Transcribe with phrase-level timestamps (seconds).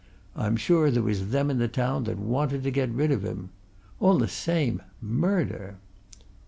[0.35, 3.51] I'm sure there was them in the town that wanted to get rid of him.
[3.99, 5.75] All the same murder!"